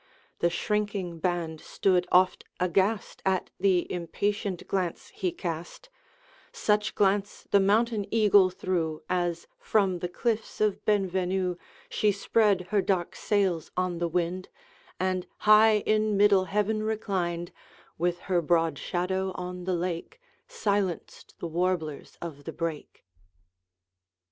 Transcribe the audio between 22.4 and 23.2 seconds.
the brake.